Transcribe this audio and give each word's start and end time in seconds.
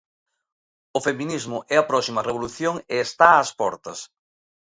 O 0.97 0.99
feminismo 1.07 1.57
é 1.73 1.75
a 1.79 1.87
próxima 1.91 2.25
revolución 2.29 2.75
e 2.93 2.95
está 3.07 3.27
ás 3.41 3.51
portas. 3.59 3.99